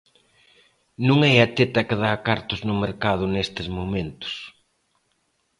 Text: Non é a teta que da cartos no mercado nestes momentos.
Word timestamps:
Non 1.07 1.19
é 1.31 1.33
a 1.41 1.47
teta 1.57 1.85
que 1.87 1.97
da 2.03 2.13
cartos 2.27 2.59
no 2.67 2.75
mercado 2.83 3.23
nestes 3.33 3.67
momentos. 3.77 4.33